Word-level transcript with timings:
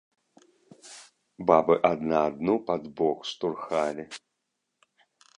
Бабы 1.51 1.75
адна 1.89 2.17
адну 2.29 2.55
пад 2.69 2.83
бок 3.01 3.19
штурхалі. 3.33 4.05